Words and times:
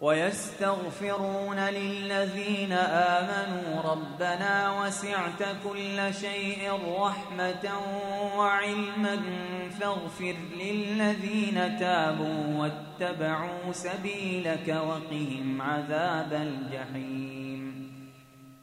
ويستغفرون 0.00 1.58
للذين 1.58 2.72
آمنوا 2.72 3.82
ربنا 3.82 4.80
وسعت 4.80 5.42
كل 5.64 6.14
شيء 6.14 6.72
رحمة 6.98 7.70
وعلما 8.36 9.20
فاغفر 9.80 10.34
للذين 10.60 11.76
تابوا 11.78 12.44
واتبعوا 12.58 13.72
سبيلك 13.72 14.68
وقهم 14.68 15.62
عذاب 15.62 16.32
الجحيم 16.32 17.49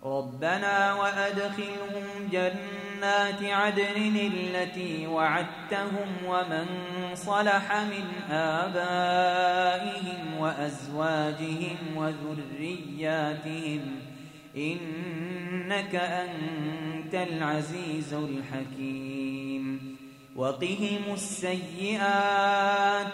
ربنا 0.03 0.93
وأدخلهم 0.93 2.29
جنات 2.31 3.43
عدن 3.43 4.15
التي 4.15 5.07
وعدتهم 5.07 6.07
ومن 6.25 6.65
صلح 7.13 7.75
من 7.75 8.31
آبائهم 8.31 10.37
وأزواجهم 10.39 11.77
وذرياتهم 11.95 13.81
إنك 14.57 15.95
أنت 15.95 17.15
العزيز 17.15 18.13
الحكيم 18.13 19.95
وقهم 20.35 21.13
السيئات 21.13 23.13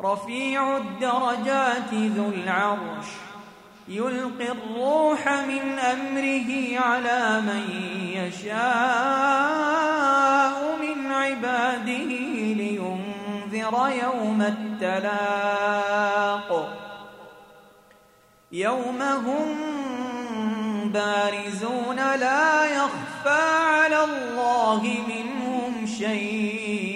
رفيع 0.00 0.76
الدرجات 0.76 1.94
ذو 1.94 2.28
العرش 2.28 3.06
يلقي 3.88 4.52
الروح 4.52 5.28
من 5.28 5.78
أمره 5.78 6.80
على 6.80 7.40
من 7.40 7.70
يشاء 8.14 8.56
من 10.80 11.12
عباده 11.12 12.10
لينذر 12.60 13.74
يوم 14.02 14.42
التلاق. 14.82 16.50
يوم 18.52 19.02
هم 19.02 19.56
بارزون 20.92 21.96
لا 21.96 22.64
يخفى 22.64 23.42
على 23.64 24.04
الله 24.04 24.82
منهم 25.08 25.86
شيء. 25.86 26.95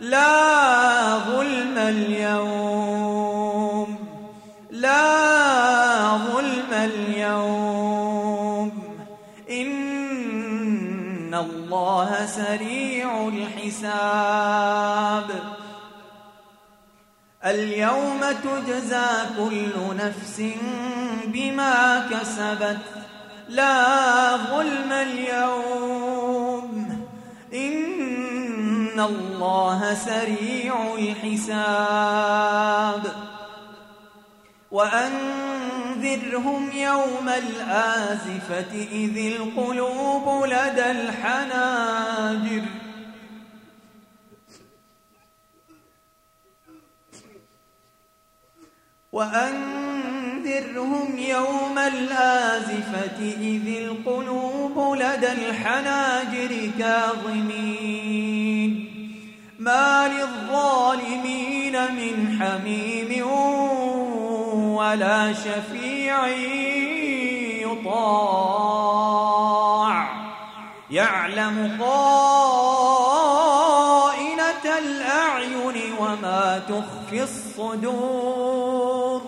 لا 0.00 1.18
ظلم 1.18 1.78
اليوم. 1.78 3.18
لا 4.70 6.16
ظلم 6.16 6.72
اليوم. 6.72 8.72
إن 9.50 11.34
الله 11.34 12.26
سريع 12.26 13.28
الحساب. 13.28 13.70
اليوم 17.44 18.20
تجزى 18.44 19.10
كل 19.38 19.96
نفس 19.96 20.42
بما 21.26 22.06
كسبت. 22.10 22.78
لا 23.48 24.36
ظلم 24.36 24.92
اليوم. 24.92 26.19
الله 29.00 29.94
سريع 29.94 30.94
الحساب 30.94 32.40
وأنذرهم 34.70 36.70
يوم 36.74 37.28
الآزفة 37.28 38.86
إذ 38.92 39.32
القلوب 39.32 40.44
لدى 40.44 40.90
الحناجر 40.90 42.62
وأنذرهم 49.12 51.18
يوم 51.18 51.78
الآزفة 51.78 53.18
إذ 53.40 53.82
القلوب 53.82 54.96
لدى 54.96 55.32
الحناجر 55.32 56.70
كاظمين 56.78 58.59
ما 59.60 60.08
للظالمين 60.08 61.92
من 61.92 62.40
حميم 62.40 63.26
ولا 64.76 65.32
شفيع 65.32 66.28
يطاع. 67.60 69.10
يعلم 70.90 71.78
خائنة 71.80 72.98
الأعين 74.78 75.76
وما 76.00 76.62
تخفي 76.68 77.22
الصدور. 77.22 79.20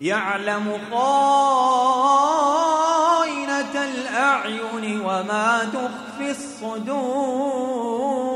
يعلم 0.00 0.80
خائنة 0.92 1.76
الأعين 3.84 5.00
وما 5.00 5.68
تخفي 5.72 6.30
الصدور. 6.30 8.35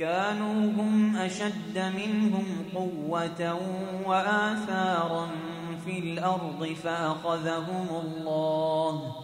كانوا 0.00 0.72
هم 0.72 1.16
أشد 1.16 1.78
منهم 1.78 2.44
قوة 2.74 3.58
وآثارا 4.06 5.28
في 5.84 5.98
الأرض 5.98 6.76
فأخذهم 6.84 7.86
الله 8.04 9.16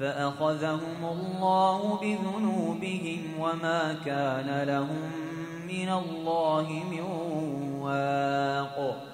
فأخذهم 0.00 1.04
الله 1.04 1.98
بذنوبهم 2.02 3.22
وما 3.40 3.96
كان 4.04 4.62
لهم 4.62 5.10
من 5.68 5.88
الله 5.88 6.82
من 6.90 7.00
واق 7.80 9.13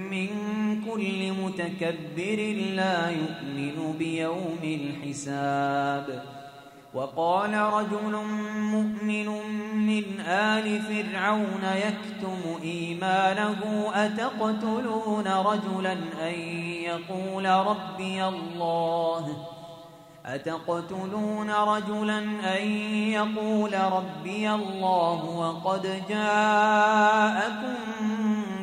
من 0.11 0.27
كل 0.91 1.31
متكبر 1.31 2.39
لا 2.75 3.09
يؤمن 3.09 3.95
بيوم 3.99 4.59
الحساب. 4.63 6.23
وقال 6.93 7.53
رجل 7.53 8.15
مؤمن 8.55 9.27
من 9.75 10.19
آل 10.27 10.81
فرعون 10.81 11.63
يكتم 11.63 12.63
إيمانه 12.63 13.91
أتقتلون 13.93 15.27
رجلا 15.27 15.93
أن 16.27 16.33
يقول 16.83 17.45
ربي 17.45 18.25
الله؟ 18.25 19.47
أتقتلون 20.25 21.51
رجلا 21.51 22.19
أن 22.57 22.67
يقول 23.17 23.73
ربي 23.73 24.51
الله 24.51 25.25
وقد 25.25 26.01
جاءكم 26.09 27.75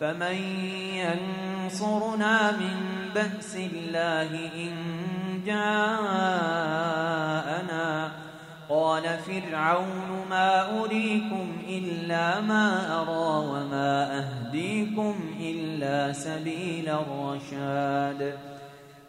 فمن 0.00 0.36
ينصرنا 0.94 2.52
من 2.52 2.76
بأس 3.14 3.56
الله 3.56 4.50
إن 4.54 4.72
جاءنا 5.46 6.88
قال 8.68 9.18
فرعون 9.18 10.26
ما 10.30 10.80
أريكم 10.80 11.56
إلا 11.68 12.40
ما 12.40 13.00
أرى 13.02 13.46
وما 13.48 14.18
أهديكم 14.18 15.14
إلا 15.40 16.12
سبيل 16.12 16.88
الرشاد 16.88 18.38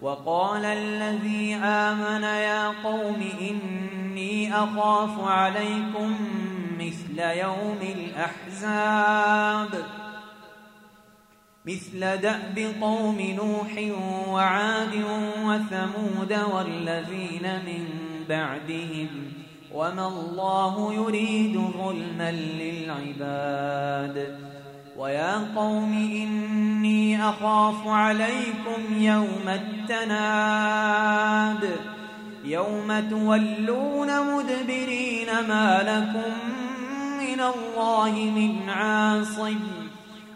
وقال 0.01 0.65
الذي 0.65 1.55
آمن 1.55 2.23
يا 2.23 2.67
قوم 2.67 3.23
إني 3.41 4.55
أخاف 4.55 5.27
عليكم 5.29 6.15
مثل 6.79 7.19
يوم 7.19 7.79
الأحزاب 7.81 9.69
مثل 11.69 11.99
دأب 12.17 12.73
قوم 12.81 13.21
نوح 13.21 13.93
وعاد 14.27 14.93
وثمود 15.45 16.33
والذين 16.53 17.45
من 17.65 17.83
بعدهم 18.29 19.07
وما 19.73 20.07
الله 20.07 20.93
يريد 20.93 21.59
ظلما 21.77 22.31
للعباد. 22.31 24.17
ويا 24.97 25.55
قوم 25.55 25.93
إني 25.93 27.29
أخاف 27.29 27.87
عليكم 27.87 28.81
يوم 28.97 29.47
التناد. 29.47 30.99
يوم 32.45 32.99
تولون 33.09 34.35
مدبرين 34.35 35.27
ما 35.47 35.83
لكم 35.83 36.31
من 37.19 37.41
الله 37.41 38.11
من 38.35 38.69
عاصم. 38.69 39.88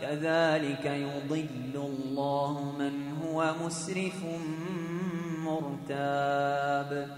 كذلك 0.00 0.84
يضل 0.84 1.74
الله 1.74 2.74
من 2.78 2.92
هو 3.22 3.54
مسرف 3.64 4.24
مرتاب. 5.44 7.08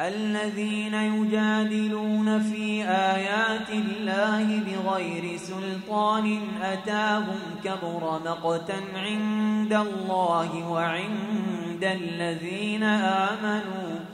الذين 0.00 0.94
يجادلون 0.94 2.42
في 2.42 2.84
آيات 2.88 3.70
الله 3.70 4.60
بغير 4.60 5.36
سلطان 5.36 6.38
أتاهم 6.62 7.40
كبر 7.64 8.20
مقتا 8.24 8.80
عند 8.96 9.72
الله 9.72 10.68
وعند 10.70 11.84
الذين 11.84 12.82
آمنوا. 12.82 14.13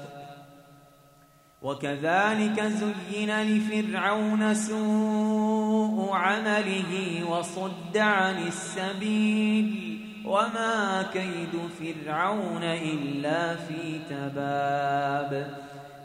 وكذلك 1.61 2.63
زين 2.63 3.41
لفرعون 3.41 4.53
سوء 4.53 6.09
عمله 6.13 7.23
وصد 7.29 7.97
عن 7.97 8.47
السبيل 8.47 9.99
وما 10.25 11.05
كيد 11.13 11.59
فرعون 11.79 12.63
إلا 12.63 13.55
في 13.55 13.99
تباب 14.09 15.47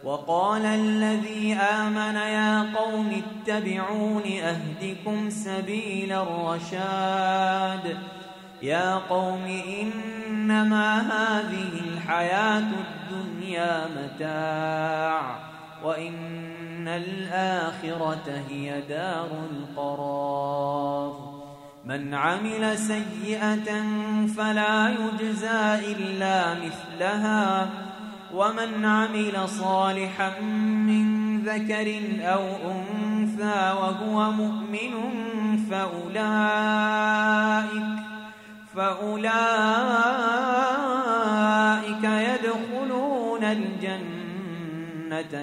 وقال 0.04 0.64
الذي 0.64 1.54
آمن 1.54 2.14
يا 2.14 2.72
قوم 2.76 3.22
اتبعون 3.22 4.22
أهدكم 4.22 5.30
سبيل 5.30 6.12
الرشاد 6.12 7.96
يا 8.62 8.94
قوم 8.94 9.62
إنما 9.80 11.00
هذه 11.00 11.80
الحياة 11.88 12.64
الدنيا 13.10 13.86
متاع 13.86 15.45
وإن 15.87 16.88
الآخرة 16.88 18.43
هي 18.49 18.81
دار 18.88 19.28
القرار 19.50 21.37
من 21.85 22.14
عمل 22.14 22.78
سيئة 22.78 23.85
فلا 24.37 24.88
يجزى 24.88 25.93
إلا 25.93 26.55
مثلها 26.55 27.69
ومن 28.35 28.85
عمل 28.85 29.49
صالحا 29.49 30.40
من 30.40 31.38
ذكر 31.43 32.00
أو 32.23 32.45
أنثى 32.73 33.75
وهو 33.81 34.31
مؤمن 34.31 34.93
فأولئك 35.71 37.16
فأولئك 38.75 39.37
يدخلون 42.05 43.45
الجنة 43.45 45.43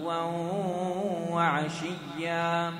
وعشيا. 1.31 2.71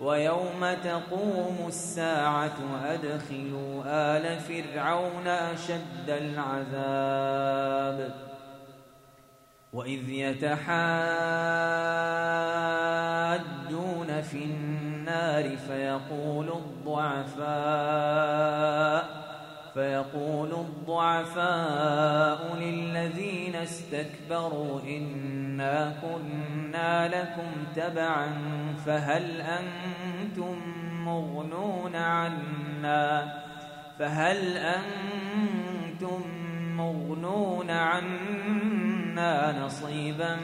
ويوم 0.00 0.74
تقوم 0.84 1.64
الساعة 1.68 2.56
أدخلوا 2.84 3.82
آل 3.86 4.40
فرعون 4.40 5.26
أشد 5.26 6.08
العذاب. 6.08 7.48
وإذ 9.72 10.08
يتحاجون 10.08 10.58
في 14.22 14.44
النار 14.44 15.56
فيقول 15.56 16.48
الضعفاء 16.48 17.48
فيقول 19.74 20.50
الضعفاء 20.52 21.36
للذين 22.56 22.87
استكبروا 23.68 24.80
إنا 24.80 25.96
كنا 26.02 27.08
لكم 27.08 27.50
تبعا 27.76 28.32
فهل 28.86 29.40
أنتم 29.40 30.56
مغنون 31.04 31.96
عنا؟ 31.96 33.34
فهل 33.98 34.56
أنتم 34.56 36.20
مغنون 36.76 37.70
عنا 37.70 39.64
نصيبا 39.64 40.36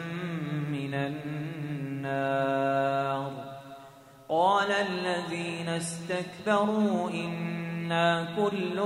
من 0.71 0.95
النار؟ 0.95 2.45
قال 4.29 4.71
الذين 4.71 5.69
استكبروا 5.69 7.11
إنا 7.11 8.29
كل 8.37 8.81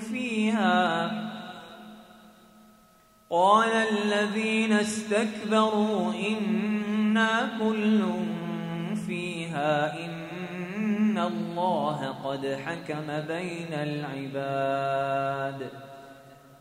فيها 0.00 1.27
قال 3.30 3.72
الذين 3.72 4.72
استكبروا 4.72 6.12
إنا 6.14 7.48
كل 7.60 8.04
فيها 9.06 10.04
إن 10.04 11.18
الله 11.18 12.14
قد 12.24 12.58
حكم 12.66 13.20
بين 13.28 13.72
العباد. 13.72 15.68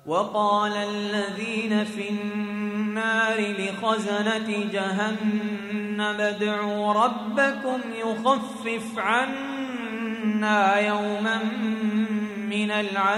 وقال 0.05 0.71
الذين 0.71 1.83
في 1.83 2.09
النار 2.09 3.55
لخزنة 3.59 4.69
جهنم 4.71 6.21
ادعوا 6.21 6.93
ربكم 6.93 7.79
يخفف 7.95 8.99
عنا 8.99 10.79
يوما 10.79 11.39
من 12.49 12.71
العذاب. 12.71 13.17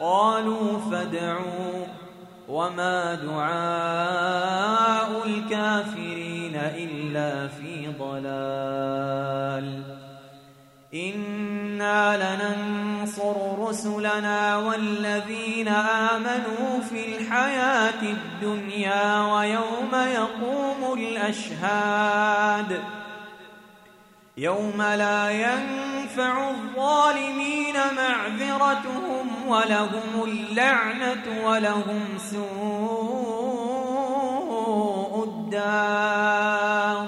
قالوا 0.00 0.78
فادعوا 0.90 1.86
وما 2.48 3.14
دعاء 3.14 4.62
الكافرين 5.26 6.56
إلا 6.56 7.48
في 7.48 7.88
ضلال. 7.98 9.82
إنا 10.94 12.16
لننصر 12.16 13.58
رسلنا 13.68 14.56
والذين 14.56 15.68
آمنوا 15.68 16.80
في 16.90 17.16
الحياة 17.16 18.02
الدنيا 18.02 19.34
ويوم 19.34 19.90
يقوم 19.92 20.98
الأشهاد. 20.98 22.80
يوم 24.36 24.82
لا 24.82 25.30
ينفع 25.30 26.50
الظالمين 26.50 27.74
معذرتهم 27.96 29.48
ولهم 29.48 30.24
اللعنة 30.24 31.24
ولهم 31.44 32.18
سوء 32.18 32.42
الدار. 35.24 37.06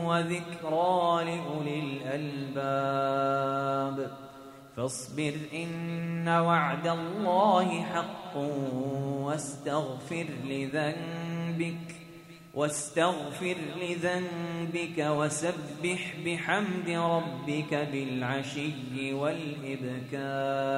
وذكرى 0.05 1.23
لأولي 1.25 1.79
الألباب. 1.79 3.97
فاصبر 4.77 5.33
إن 5.53 6.27
وعد 6.27 6.87
الله 6.87 7.81
حق 7.81 8.37
واستغفر 9.25 10.25
لذنبك 10.45 11.95
واستغفر 12.53 13.55
لذنبك 13.81 14.97
وسبح 14.97 16.15
بحمد 16.25 16.89
ربك 16.89 17.73
بالعشي 17.73 19.13
والإبكار. 19.13 20.77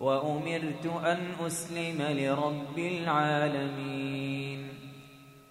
وأمرت 0.00 0.86
أن 1.04 1.46
أسلم 1.46 2.02
لرب 2.02 2.78
العالمين. 2.78 4.68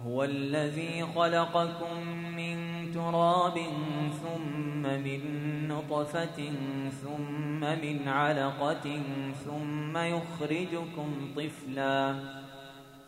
هو 0.01 0.23
الذي 0.23 1.05
خلقكم 1.15 2.07
من 2.35 2.57
تراب 2.91 3.59
ثم 4.23 4.81
من 4.81 5.21
نطفة 5.67 6.51
ثم 7.03 7.59
من 7.59 8.07
علقة 8.07 9.01
ثم 9.45 9.97
يخرجكم 9.97 11.31
طفلا 11.35 12.15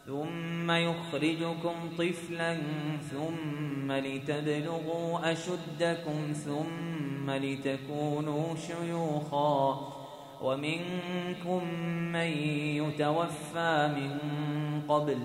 ثم 0.05 0.71
يخرجكم 0.71 1.75
طفلا 1.97 2.57
ثم 3.11 3.91
لتبلغوا 3.91 5.31
أشدكم 5.31 6.33
ثم 6.33 7.31
لتكونوا 7.31 8.55
شيوخا. 8.55 9.94
ومنكم 10.45 11.61
من 12.11 12.29
يتوفى 12.77 13.89
من 13.95 14.11
قبل 14.87 15.17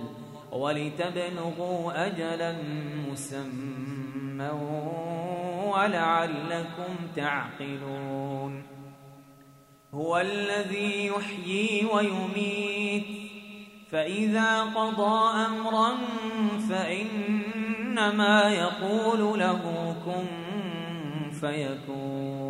ولتبلغوا 0.53 2.07
أجلا 2.07 2.57
مسمى 3.11 4.51
ولعلكم 5.73 6.93
تعقلون. 7.17 8.63
هو 9.95 10.19
الذي 10.19 11.07
يحيي 11.07 11.85
ويميت 11.95 13.07
فإذا 13.91 14.63
قضى 14.63 15.45
أمرا 15.47 15.93
فإنما 16.69 18.51
يقول 18.51 19.39
له 19.39 19.63
كن 20.05 20.27
فيكون. 21.31 22.50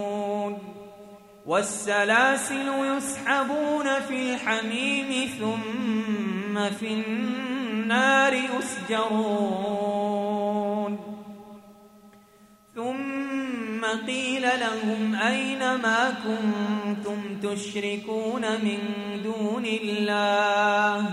والسلاسل 1.45 2.67
يسحبون 2.97 3.99
في 4.07 4.33
الحميم 4.33 5.29
ثم 5.39 6.69
في 6.69 6.93
النار 6.93 8.33
يسجرون. 8.33 9.81
ثم 12.75 13.85
قيل 14.07 14.41
لهم 14.41 15.15
أين 15.15 15.59
ما 15.59 16.13
كنتم 16.25 17.39
تشركون 17.39 18.41
من 18.41 18.79
دون 19.23 19.65
الله؟ 19.65 21.05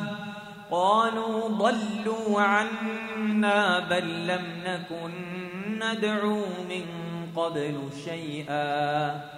قالوا 0.70 1.48
ضلوا 1.48 2.40
عنا 2.40 3.78
بل 3.78 4.26
لم 4.26 4.44
نكن 4.64 5.12
ندعو 5.78 6.42
من 6.68 6.84
قبل 7.36 7.74
شيئا. 8.04 9.37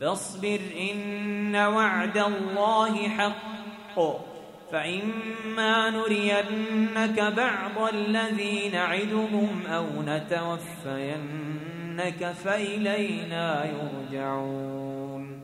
فاصبر 0.00 0.60
إن 0.92 1.56
وعد 1.56 2.18
الله 2.18 3.08
حق. 3.08 4.00
فإما 4.72 5.90
نرينك 5.90 7.20
بعض 7.20 7.94
الذي 7.94 8.68
نعدهم 8.68 9.66
أو 9.66 9.86
نتوفينك 10.02 11.40
فإلينا 12.44 13.64
يرجعون. 13.64 15.40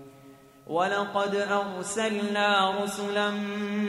ولقد 0.66 1.34
أرسلنا 1.34 2.82
رسلا 2.82 3.30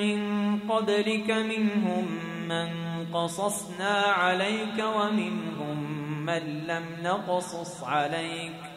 من 0.02 0.60
قبلك 0.60 1.32
منهم 1.32 2.20
من 2.48 2.70
قصصنا 3.14 4.02
عليك 4.02 4.84
ومنهم 4.96 5.92
من 6.26 6.64
لم 6.68 6.84
نقصص 7.04 7.84
عليك. 7.84 8.77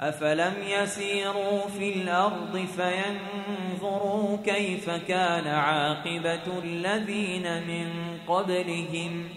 أفلم 0.00 0.54
يسيروا 0.66 1.68
في 1.78 1.94
الأرض 1.94 2.66
فينظروا 2.76 4.36
كيف 4.44 4.90
كان 4.90 5.46
عاقبة 5.46 6.58
الذين 6.64 7.66
من 7.66 8.18
قبلهم 8.28 9.28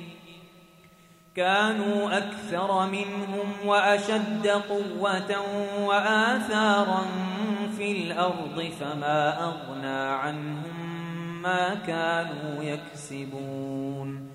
كانوا 1.36 2.18
أكثر 2.18 2.88
منهم 2.88 3.54
وأشد 3.66 4.48
قوة 4.48 5.36
وآثارا 5.80 7.06
في 7.78 7.92
الأرض 7.92 8.72
فما 8.80 9.44
أغنى 9.44 10.12
عنهم 10.12 10.84
ما 11.42 11.76
كانوا 11.88 12.64
يكسبون 12.64 14.30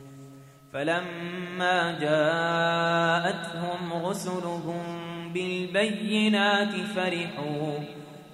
فلما 0.73 1.99
جاءتهم 2.01 3.93
رسلهم 4.07 5.18
بالبينات 5.35 6.75
فرحوا 6.97 7.79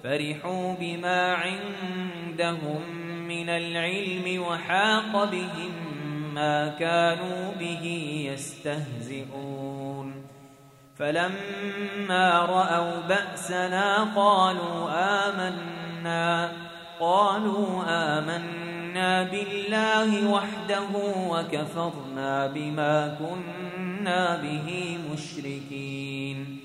فرحوا 0.03 0.73
بما 0.73 1.33
عندهم 1.33 2.81
من 3.27 3.49
العلم 3.49 4.41
وحاق 4.41 5.31
بهم 5.31 5.71
ما 6.33 6.67
كانوا 6.67 7.51
به 7.59 7.85
يستهزئون. 8.33 10.25
فلما 10.97 12.39
رأوا 12.39 13.01
بأسنا 13.07 14.03
قالوا 14.15 14.89
آمنا 15.27 16.51
قالوا 16.99 17.83
آمنا 17.87 19.23
بالله 19.23 20.31
وحده 20.31 20.87
وكفرنا 21.29 22.47
بما 22.47 23.17
كنا 23.19 24.35
به 24.37 24.97
مشركين. 25.11 26.64